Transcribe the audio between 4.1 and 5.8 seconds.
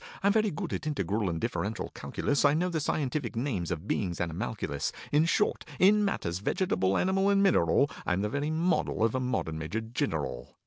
animalculous. In short,